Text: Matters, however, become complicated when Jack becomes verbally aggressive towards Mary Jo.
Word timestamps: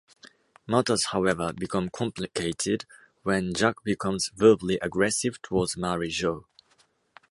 Matters, 0.65 1.05
however, 1.11 1.53
become 1.53 1.87
complicated 1.89 2.85
when 3.21 3.53
Jack 3.53 3.83
becomes 3.83 4.29
verbally 4.35 4.79
aggressive 4.81 5.39
towards 5.43 5.77
Mary 5.77 6.09
Jo. 6.09 6.47